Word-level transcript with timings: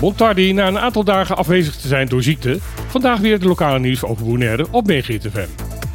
Montardi, 0.00 0.52
na 0.52 0.66
een 0.66 0.78
aantal 0.78 1.04
dagen 1.04 1.36
afwezig 1.36 1.76
te 1.76 1.88
zijn 1.88 2.08
door 2.08 2.22
ziekte, 2.22 2.58
vandaag 2.88 3.18
weer 3.18 3.38
de 3.38 3.46
lokale 3.46 3.78
nieuws 3.78 4.04
over 4.04 4.24
Bonaire 4.24 4.66
op 4.70 4.86
MeeGTFM. 4.86 5.48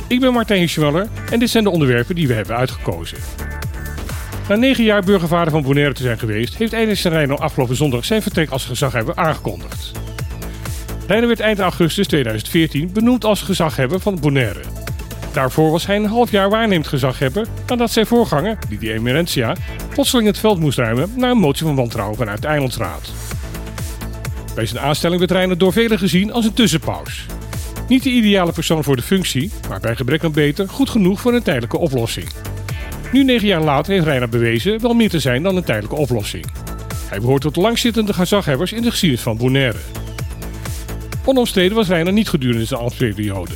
Ik 0.07 0.19
ben 0.19 0.33
Martijn 0.33 0.69
Schweller 0.69 1.07
en 1.31 1.39
dit 1.39 1.49
zijn 1.49 1.63
de 1.63 1.69
onderwerpen 1.69 2.15
die 2.15 2.27
we 2.27 2.33
hebben 2.33 2.55
uitgekozen. 2.55 3.17
Na 4.49 4.55
negen 4.55 4.83
jaar 4.83 5.03
burgervader 5.03 5.51
van 5.51 5.61
Bonaire 5.61 5.93
te 5.93 6.01
zijn 6.01 6.19
geweest, 6.19 6.57
heeft 6.57 6.73
Enes 6.73 7.03
Reino 7.03 7.35
afgelopen 7.35 7.75
zondag 7.75 8.05
zijn 8.05 8.21
vertrek 8.21 8.49
als 8.49 8.65
gezaghebber 8.65 9.15
aangekondigd. 9.15 9.91
Reino 11.07 11.27
werd 11.27 11.39
eind 11.39 11.59
augustus 11.59 12.07
2014 12.07 12.91
benoemd 12.93 13.25
als 13.25 13.41
gezaghebber 13.41 13.99
van 13.99 14.19
Bonaire. 14.19 14.61
Daarvoor 15.37 15.71
was 15.71 15.85
hij 15.85 15.95
een 15.95 16.05
half 16.05 16.31
jaar 16.31 16.49
waarnemend 16.49 16.87
gezaghebber 16.87 17.47
nadat 17.67 17.91
zijn 17.91 18.05
voorganger, 18.05 18.57
Didier 18.69 18.93
Emerentia, 18.93 19.55
plotseling 19.89 20.27
het 20.27 20.37
veld 20.37 20.59
moest 20.59 20.77
ruimen 20.77 21.11
na 21.15 21.29
een 21.29 21.37
motie 21.37 21.65
van 21.65 21.75
wantrouwen 21.75 22.17
vanuit 22.17 22.41
de 22.41 22.47
Eilandsraad. 22.47 23.11
Bij 24.55 24.65
zijn 24.65 24.83
aanstelling 24.83 25.19
werd 25.19 25.31
Reiner 25.31 25.57
door 25.57 25.73
velen 25.73 25.99
gezien 25.99 26.31
als 26.31 26.45
een 26.45 26.53
tussenpaus. 26.53 27.25
Niet 27.87 28.03
de 28.03 28.09
ideale 28.09 28.51
persoon 28.51 28.83
voor 28.83 28.95
de 28.95 29.01
functie, 29.01 29.51
maar 29.69 29.79
bij 29.79 29.95
gebrek 29.95 30.23
aan 30.23 30.31
beter 30.31 30.69
goed 30.69 30.89
genoeg 30.89 31.21
voor 31.21 31.33
een 31.33 31.43
tijdelijke 31.43 31.77
oplossing. 31.77 32.27
Nu 33.11 33.23
negen 33.23 33.47
jaar 33.47 33.63
later 33.63 33.93
heeft 33.93 34.05
Reiner 34.05 34.29
bewezen 34.29 34.81
wel 34.81 34.93
meer 34.93 35.09
te 35.09 35.19
zijn 35.19 35.43
dan 35.43 35.55
een 35.55 35.63
tijdelijke 35.63 35.97
oplossing. 35.97 36.45
Hij 37.09 37.19
behoort 37.19 37.41
tot 37.41 37.55
de 37.55 37.61
langzittende 37.61 38.13
gezaghebbers 38.13 38.71
in 38.71 38.81
de 38.81 38.89
geschiedenis 38.89 39.23
van 39.23 39.37
Bonaire. 39.37 39.79
Onomstreden 41.25 41.75
was 41.75 41.87
Reiner 41.87 42.13
niet 42.13 42.29
gedurende 42.29 42.65
zijn 42.65 42.79
ambtsperiode. 42.79 43.53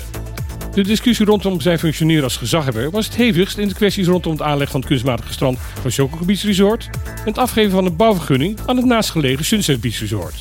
De 0.73 0.84
discussie 0.84 1.25
rondom 1.25 1.61
zijn 1.61 1.80
functioneren 1.80 2.23
als 2.23 2.38
gezaghebber 2.38 2.91
was 2.91 3.05
het 3.05 3.16
hevigst 3.16 3.57
in 3.57 3.67
de 3.67 3.73
kwesties 3.73 4.07
rondom 4.07 4.31
het 4.31 4.41
aanleg 4.41 4.70
van 4.70 4.79
het 4.79 4.89
kunstmatige 4.89 5.34
strand 5.34 5.59
van 5.81 5.91
Choco 5.91 6.17
Resort 6.25 6.89
en 7.05 7.25
het 7.25 7.38
afgeven 7.38 7.71
van 7.71 7.85
een 7.85 7.95
bouwvergunning 7.95 8.59
aan 8.66 8.76
het 8.76 8.85
naastgelegen 8.85 9.45
Sunset 9.45 9.81
Beach 9.81 9.99
Resort. 9.99 10.35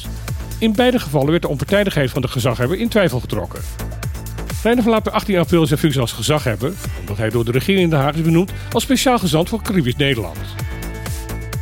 In 0.59 0.73
beide 0.73 0.99
gevallen 0.99 1.31
werd 1.31 1.43
de 1.43 1.49
onpartijdigheid 1.49 2.11
van 2.11 2.23
de 2.23 2.29
gezaghebber 2.29 2.79
in 2.79 2.89
twijfel 2.89 3.21
getrokken. 3.21 3.61
Reiner 4.63 4.83
verlaat 4.83 5.03
per 5.03 5.13
18 5.13 5.39
april 5.39 5.67
zijn 5.67 5.79
functie 5.79 6.01
als 6.01 6.13
gezaghebber, 6.13 6.73
omdat 7.01 7.17
hij 7.17 7.31
door 7.31 7.45
de 7.45 7.53
regering 7.53 7.83
in 7.83 7.91
Den 7.91 7.99
Haag 7.99 8.15
is 8.15 8.23
benoemd 8.23 8.53
als 8.73 8.83
speciaal 8.83 9.19
gezant 9.19 9.49
voor 9.49 9.63
Caribisch 9.63 9.97
Nederland. 9.97 10.39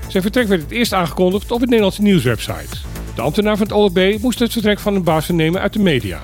Zijn 0.08 0.22
vertrek 0.22 0.48
werd 0.48 0.62
het 0.62 0.70
eerst 0.70 0.92
aangekondigd 0.92 1.50
op 1.50 1.58
het 1.60 1.68
Nederlandse 1.68 2.02
nieuwswebsite. 2.02 2.76
De 3.14 3.20
ambtenaar 3.20 3.56
van 3.56 3.66
het 3.66 3.76
OLB 3.76 4.18
moest 4.20 4.38
het 4.38 4.52
vertrek 4.52 4.78
van 4.78 4.94
een 4.94 5.02
baas 5.02 5.24
vernemen 5.24 5.60
uit 5.60 5.72
de 5.72 5.78
media. 5.78 6.20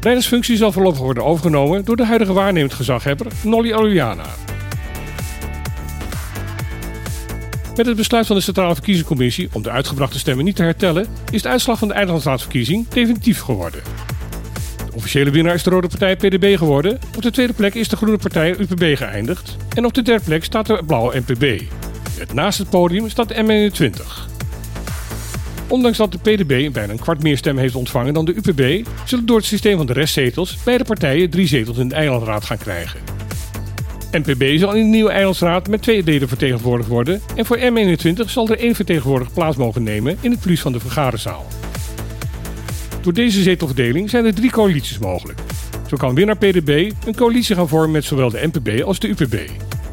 Reiners 0.00 0.26
functie 0.26 0.56
zal 0.56 0.72
voorlopig 0.72 1.00
worden 1.00 1.24
overgenomen 1.24 1.84
door 1.84 1.96
de 1.96 2.04
huidige 2.04 2.32
waarnemend 2.32 2.74
gezaghebber 2.74 3.26
Nolly 3.42 3.72
Oliana. 3.72 4.26
Met 7.76 7.86
het 7.86 7.96
besluit 7.96 8.26
van 8.26 8.36
de 8.36 8.42
Centrale 8.42 8.74
Verkiezingscommissie 8.74 9.48
om 9.52 9.62
de 9.62 9.70
uitgebrachte 9.70 10.18
stemmen 10.18 10.44
niet 10.44 10.56
te 10.56 10.62
hertellen, 10.62 11.06
is 11.30 11.42
de 11.42 11.48
uitslag 11.48 11.78
van 11.78 11.88
de 11.88 11.94
Eilandsraadsverkiezing 11.94 12.88
definitief 12.88 13.40
geworden. 13.40 13.82
De 14.76 14.94
officiële 14.94 15.30
winnaar 15.30 15.54
is 15.54 15.62
de 15.62 15.70
Rode 15.70 15.88
Partij 15.88 16.16
PDB 16.16 16.56
geworden, 16.56 16.98
op 17.16 17.22
de 17.22 17.30
tweede 17.30 17.52
plek 17.52 17.74
is 17.74 17.88
de 17.88 17.96
Groene 17.96 18.18
Partij 18.18 18.56
UPB 18.58 18.96
geëindigd 18.96 19.56
en 19.74 19.84
op 19.84 19.94
de 19.94 20.02
derde 20.02 20.24
plek 20.24 20.44
staat 20.44 20.66
de 20.66 20.82
Blauwe 20.86 21.22
NPB. 21.26 21.62
Net 22.18 22.32
naast 22.32 22.58
het 22.58 22.70
podium 22.70 23.08
staat 23.08 23.28
de 23.28 23.70
M21. 23.70 24.39
Ondanks 25.70 25.98
dat 25.98 26.12
de 26.12 26.18
PDB 26.18 26.72
bijna 26.72 26.92
een 26.92 26.98
kwart 26.98 27.22
meer 27.22 27.36
stemmen 27.36 27.62
heeft 27.62 27.74
ontvangen 27.74 28.14
dan 28.14 28.24
de 28.24 28.34
UPB, 28.34 28.88
zullen 29.04 29.26
door 29.26 29.36
het 29.36 29.46
systeem 29.46 29.76
van 29.76 29.86
de 29.86 29.92
restzetels 29.92 30.58
beide 30.64 30.84
partijen 30.84 31.30
drie 31.30 31.46
zetels 31.46 31.78
in 31.78 31.88
de 31.88 31.94
eilandraad 31.94 32.44
gaan 32.44 32.58
krijgen. 32.58 33.00
NPB 34.12 34.58
zal 34.58 34.74
in 34.74 34.82
de 34.82 34.88
nieuwe 34.88 35.10
eilandsraad 35.10 35.68
met 35.68 35.82
twee 35.82 36.04
leden 36.04 36.28
vertegenwoordigd 36.28 36.88
worden 36.88 37.20
en 37.36 37.46
voor 37.46 37.58
M21 37.58 38.24
zal 38.26 38.48
er 38.48 38.58
één 38.58 38.74
vertegenwoordiger 38.74 39.34
plaats 39.34 39.56
mogen 39.56 39.82
nemen 39.82 40.16
in 40.20 40.30
het 40.30 40.40
plus 40.40 40.60
van 40.60 40.72
de 40.72 40.80
vergaderzaal. 40.80 41.46
Door 43.02 43.12
deze 43.12 43.42
zetelverdeling 43.42 44.10
zijn 44.10 44.24
er 44.24 44.34
drie 44.34 44.50
coalities 44.50 44.98
mogelijk. 44.98 45.38
Zo 45.88 45.96
kan 45.96 46.14
winnaar 46.14 46.36
PDB 46.36 46.90
een 47.06 47.16
coalitie 47.16 47.54
gaan 47.54 47.68
vormen 47.68 47.90
met 47.90 48.04
zowel 48.04 48.30
de 48.30 48.48
NPB 48.52 48.82
als 48.82 48.98
de 48.98 49.08
UPB. 49.08 49.36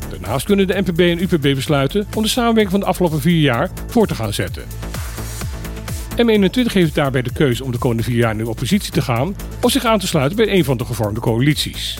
Daarnaast 0.09 0.45
kunnen 0.45 0.67
de 0.67 0.81
NPB 0.85 0.99
en 0.99 1.21
UPB 1.21 1.55
besluiten 1.55 2.07
om 2.15 2.23
de 2.23 2.29
samenwerking 2.29 2.71
van 2.71 2.79
de 2.79 2.85
afgelopen 2.85 3.21
vier 3.21 3.41
jaar 3.41 3.69
voor 3.87 4.07
te 4.07 4.15
gaan 4.15 4.33
zetten. 4.33 4.63
M21 6.23 6.73
heeft 6.73 6.95
daarbij 6.95 7.21
de 7.21 7.31
keuze 7.33 7.63
om 7.63 7.71
de 7.71 7.77
komende 7.77 8.03
vier 8.03 8.15
jaar 8.15 8.31
in 8.31 8.37
de 8.37 8.49
oppositie 8.49 8.91
te 8.91 9.01
gaan 9.01 9.35
of 9.61 9.71
zich 9.71 9.85
aan 9.85 9.99
te 9.99 10.07
sluiten 10.07 10.37
bij 10.37 10.49
een 10.49 10.63
van 10.63 10.77
de 10.77 10.85
gevormde 10.85 11.19
coalities. 11.19 11.97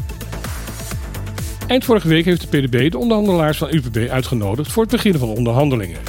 Eind 1.67 1.85
vorige 1.85 2.07
week 2.07 2.25
heeft 2.25 2.41
de 2.41 2.47
PDB 2.47 2.91
de 2.91 2.97
onderhandelaars 2.97 3.57
van 3.57 3.69
UPB 3.71 4.09
uitgenodigd 4.09 4.71
voor 4.71 4.83
het 4.83 4.91
beginnen 4.91 5.19
van 5.19 5.29
onderhandelingen. 5.29 5.99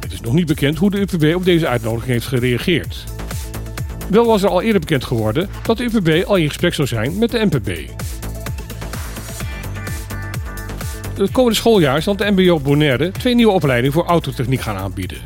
Het 0.00 0.12
is 0.12 0.20
nog 0.20 0.32
niet 0.32 0.46
bekend 0.46 0.78
hoe 0.78 0.90
de 0.90 0.98
UPB 0.98 1.34
op 1.34 1.44
deze 1.44 1.68
uitnodiging 1.68 2.12
heeft 2.12 2.26
gereageerd. 2.26 3.04
Wel 4.10 4.26
was 4.26 4.42
er 4.42 4.48
al 4.48 4.62
eerder 4.62 4.80
bekend 4.80 5.04
geworden 5.04 5.48
dat 5.62 5.76
de 5.76 5.84
UPB 5.84 6.24
al 6.26 6.36
in 6.36 6.48
gesprek 6.48 6.74
zou 6.74 6.88
zijn 6.88 7.18
met 7.18 7.30
de 7.30 7.46
NPB. 7.50 7.90
Het 11.18 11.30
komende 11.30 11.56
schooljaar 11.56 12.02
zal 12.02 12.16
de 12.16 12.30
MBO 12.30 12.60
Bonaire 12.60 13.10
twee 13.10 13.34
nieuwe 13.34 13.52
opleidingen 13.52 13.92
voor 13.92 14.04
autotechniek 14.04 14.60
gaan 14.60 14.76
aanbieden. 14.76 15.18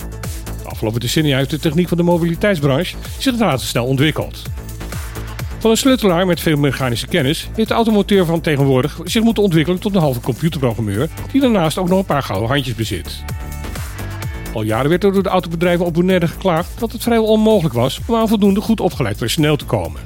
Afgelopen 0.81 1.09
decennia 1.09 1.37
heeft 1.37 1.51
de 1.51 1.59
techniek 1.59 1.89
van 1.89 1.97
de 1.97 2.03
mobiliteitsbranche 2.03 2.97
zich 3.19 3.61
snel 3.61 3.87
ontwikkeld. 3.87 4.43
Van 5.59 5.71
een 5.71 5.77
sleutelaar 5.77 6.27
met 6.27 6.41
veel 6.41 6.57
mechanische 6.57 7.07
kennis 7.07 7.49
heeft 7.55 7.69
de 7.69 7.75
automonteur 7.75 8.25
van 8.25 8.41
tegenwoordig 8.41 9.01
zich 9.05 9.23
moeten 9.23 9.43
ontwikkelen 9.43 9.81
tot 9.81 9.95
een 9.95 10.01
halve 10.01 10.21
computerprogrammeur 10.21 11.09
die 11.33 11.41
daarnaast 11.41 11.79
ook 11.79 11.89
nog 11.89 11.99
een 11.99 12.05
paar 12.05 12.23
gouden 12.23 12.49
handjes 12.49 12.75
bezit. 12.75 13.25
Al 14.53 14.63
jaren 14.63 14.91
werd 14.91 15.05
er 15.05 15.13
door 15.13 15.23
de 15.23 15.29
autobedrijven 15.29 15.87
op 15.87 15.95
Bonaire 15.95 16.29
geklaagd 16.29 16.79
dat 16.79 16.93
het 16.93 17.03
vrijwel 17.03 17.27
onmogelijk 17.27 17.75
was 17.75 18.01
om 18.07 18.15
aan 18.15 18.29
voldoende 18.29 18.61
goed 18.61 18.81
opgeleid 18.81 19.17
personeel 19.17 19.57
te 19.57 19.65
komen. 19.65 20.01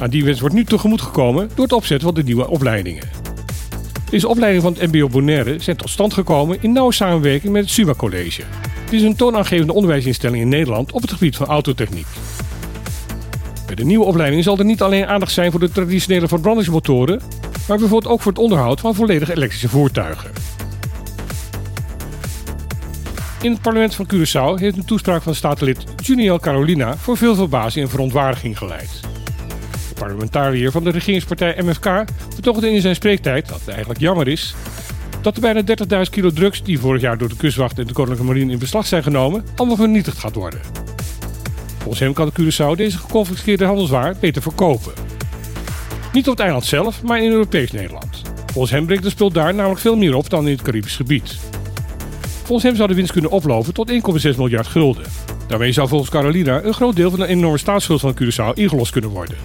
Aan 0.00 0.10
die 0.10 0.24
wens 0.24 0.40
wordt 0.40 0.54
nu 0.54 0.64
tegemoet 0.64 1.00
gekomen 1.00 1.50
door 1.54 1.64
het 1.64 1.74
opzetten 1.74 2.06
van 2.06 2.14
de 2.14 2.22
nieuwe 2.22 2.48
opleidingen. 2.48 3.10
Deze 4.10 4.28
opleidingen 4.28 4.62
van 4.62 4.82
het 4.82 4.92
MBO 4.92 5.08
Bonaire 5.08 5.58
zijn 5.58 5.76
tot 5.76 5.90
stand 5.90 6.12
gekomen 6.12 6.58
in 6.60 6.72
nauwe 6.72 6.92
samenwerking 6.92 7.52
met 7.52 7.62
het 7.62 7.70
SUMA 7.70 7.94
College. 7.94 8.42
Dit 8.92 9.00
is 9.00 9.06
een 9.06 9.16
toonaangevende 9.16 9.72
onderwijsinstelling 9.72 10.42
in 10.42 10.48
Nederland 10.48 10.92
op 10.92 11.00
het 11.02 11.12
gebied 11.12 11.36
van 11.36 11.46
autotechniek. 11.46 12.06
Bij 13.66 13.74
de 13.74 13.84
nieuwe 13.84 14.04
opleiding 14.04 14.44
zal 14.44 14.58
er 14.58 14.64
niet 14.64 14.82
alleen 14.82 15.06
aandacht 15.06 15.32
zijn 15.32 15.50
voor 15.50 15.60
de 15.60 15.70
traditionele 15.70 16.28
verbrandingsmotoren, 16.28 17.20
maar 17.68 17.78
bijvoorbeeld 17.78 18.12
ook 18.12 18.20
voor 18.20 18.32
het 18.32 18.40
onderhoud 18.40 18.80
van 18.80 18.94
volledig 18.94 19.30
elektrische 19.30 19.68
voertuigen. 19.68 20.30
In 23.42 23.52
het 23.52 23.60
parlement 23.60 23.94
van 23.94 24.06
Curaçao 24.14 24.60
heeft 24.60 24.76
een 24.76 24.84
toespraak 24.84 25.22
van 25.22 25.34
statenlid 25.34 25.84
Juniel 25.96 26.38
Carolina 26.38 26.96
voor 26.96 27.16
veel 27.16 27.34
verbazing 27.34 27.84
en 27.84 27.90
verontwaardiging 27.90 28.58
geleid. 28.58 29.00
De 29.88 29.94
parlementariër 29.94 30.70
van 30.70 30.84
de 30.84 30.90
regeringspartij 30.90 31.58
MFK 31.64 32.04
betoogde 32.36 32.70
in 32.70 32.80
zijn 32.80 32.94
spreektijd 32.94 33.48
dat 33.48 33.58
het 33.58 33.68
eigenlijk 33.68 34.00
jammer 34.00 34.28
is 34.28 34.54
dat 35.22 35.34
de 35.34 35.40
bijna 35.40 35.62
30.000 36.04 36.10
kilo 36.10 36.30
drugs 36.30 36.62
die 36.62 36.78
vorig 36.78 37.00
jaar 37.00 37.18
door 37.18 37.28
de 37.28 37.36
kustwacht 37.36 37.78
en 37.78 37.86
de 37.86 37.92
Koninklijke 37.92 38.32
Marine 38.32 38.52
in 38.52 38.58
beslag 38.58 38.86
zijn 38.86 39.02
genomen, 39.02 39.44
allemaal 39.56 39.76
vernietigd 39.76 40.18
gaat 40.18 40.34
worden. 40.34 40.60
Volgens 41.78 42.00
hem 42.00 42.12
kan 42.12 42.30
de 42.34 42.42
Curaçao 42.42 42.76
deze 42.76 42.98
geconfiskeerde 42.98 43.64
handelswaar 43.64 44.16
beter 44.20 44.42
verkopen. 44.42 44.92
Niet 46.12 46.26
op 46.26 46.32
het 46.32 46.42
eiland 46.42 46.64
zelf, 46.64 47.02
maar 47.02 47.22
in 47.22 47.30
Europees 47.30 47.72
Nederland. 47.72 48.22
Volgens 48.46 48.72
hem 48.72 48.86
brengt 48.86 49.04
het 49.04 49.12
spul 49.12 49.30
daar 49.32 49.54
namelijk 49.54 49.80
veel 49.80 49.96
meer 49.96 50.14
op 50.14 50.30
dan 50.30 50.46
in 50.46 50.52
het 50.52 50.62
Caribisch 50.62 50.96
gebied. 50.96 51.36
Volgens 52.42 52.62
hem 52.62 52.76
zou 52.76 52.88
de 52.88 52.94
winst 52.94 53.12
kunnen 53.12 53.30
oplopen 53.30 53.74
tot 53.74 53.90
1,6 53.90 54.36
miljard 54.36 54.66
gulden. 54.66 55.04
Daarmee 55.48 55.72
zou 55.72 55.88
volgens 55.88 56.10
Carolina 56.10 56.62
een 56.62 56.74
groot 56.74 56.96
deel 56.96 57.10
van 57.10 57.18
de 57.18 57.26
enorme 57.26 57.58
staatsschuld 57.58 58.00
van 58.00 58.14
Curaçao 58.22 58.54
ingelost 58.54 58.92
kunnen 58.92 59.10
worden. 59.10 59.36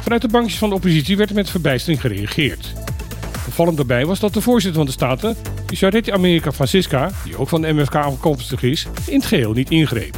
Vanuit 0.00 0.22
de 0.22 0.28
bankjes 0.28 0.58
van 0.58 0.68
de 0.68 0.74
oppositie 0.74 1.16
werd 1.16 1.28
er 1.28 1.34
met 1.34 1.50
verbijstering 1.50 2.00
gereageerd. 2.00 2.83
Opvallend 3.46 3.76
daarbij 3.76 4.06
was 4.06 4.20
dat 4.20 4.34
de 4.34 4.40
voorzitter 4.40 4.76
van 4.76 4.86
de 4.86 4.92
Staten, 4.92 5.36
Charette 5.66 6.12
America 6.12 6.52
Francisca, 6.52 7.10
die 7.24 7.38
ook 7.38 7.48
van 7.48 7.60
de 7.60 7.72
MFK 7.72 7.94
afkomstig 7.94 8.62
is, 8.62 8.86
in 9.06 9.16
het 9.16 9.26
geheel 9.26 9.52
niet 9.52 9.70
ingreep. 9.70 10.16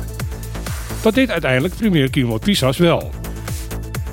Dat 1.03 1.15
deed 1.15 1.31
uiteindelijk 1.31 1.77
premier 1.77 2.09
Guillermo 2.11 2.39
Pisas 2.39 2.77
wel. 2.77 3.11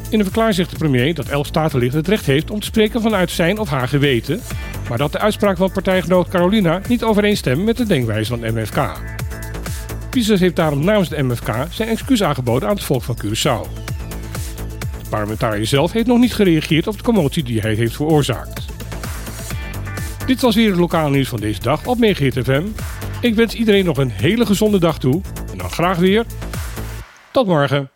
In 0.10 0.18
de 0.18 0.24
verklaring 0.24 0.56
zegt 0.56 0.70
de 0.70 0.78
premier 0.78 1.14
dat 1.14 1.28
elk 1.28 1.46
statenlid 1.46 1.94
het 1.94 2.08
recht 2.08 2.26
heeft 2.26 2.52
om 2.52 2.60
te 2.60 2.66
spreken 2.66 3.02
vanuit 3.02 3.32
zijn 3.32 3.60
of 3.60 3.70
haar 3.70 3.88
geweten, 3.88 4.42
maar 4.90 4.98
dat 4.98 5.12
de 5.12 5.20
uitspraak 5.20 5.58
van 5.58 5.72
partijgenoot 5.72 6.28
Carolina 6.28 6.82
niet 6.88 7.04
overeenstemt 7.04 7.64
met 7.66 7.78
de 7.78 7.86
denkwijze 7.86 8.30
van 8.30 8.44
het 8.44 8.56
MFK. 8.56 9.02
Pisas 10.10 10.40
heeft 10.40 10.56
daarom 10.56 10.86
namens 10.86 11.10
de 11.10 11.24
MFK 11.24 11.50
zijn 11.70 11.90
excuus 11.90 12.24
aangeboden 12.24 12.70
aan 12.70 12.76
het 12.76 12.84
volk 12.84 13.04
van 13.04 13.18
Curaçao. 13.26 13.70
De 15.02 15.10
parlementariër 15.10 15.66
zelf 15.66 15.92
heeft 15.92 16.08
nog 16.08 16.20
niet 16.20 16.34
gereageerd 16.34 16.88
op 16.88 16.98
de 16.98 17.04
commotie 17.04 17.44
die 17.44 17.60
hij 17.60 17.74
heeft 17.74 17.96
veroorzaakt. 17.96 18.73
Dit 20.25 20.42
was 20.42 20.56
weer 20.56 20.70
het 20.70 20.80
lokale 20.80 21.10
nieuws 21.10 21.30
van 21.30 21.40
deze 21.40 21.60
dag 21.60 21.86
op 21.86 21.98
Megahit 21.98 22.40
FM. 22.44 22.64
Ik 23.22 23.36
wens 23.36 23.54
iedereen 23.54 23.86
nog 23.86 23.98
een 23.98 24.12
hele 24.12 24.46
gezonde 24.46 24.80
dag 24.80 25.00
toe 25.00 25.22
en 25.52 25.58
dan 25.58 25.70
graag 25.70 25.98
weer 25.98 26.25
tot 27.31 27.48
morgen. 27.48 27.93